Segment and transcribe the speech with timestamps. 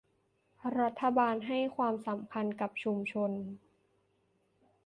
[0.79, 3.31] รัฐบาลให้ความสำคัญกับชุมชน